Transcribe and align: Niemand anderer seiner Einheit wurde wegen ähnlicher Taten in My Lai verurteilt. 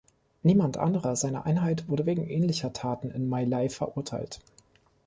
Niemand 0.41 0.77
anderer 0.77 1.15
seiner 1.15 1.45
Einheit 1.45 1.87
wurde 1.87 2.07
wegen 2.07 2.25
ähnlicher 2.27 2.73
Taten 2.73 3.11
in 3.11 3.29
My 3.29 3.45
Lai 3.45 3.69
verurteilt. 3.69 4.39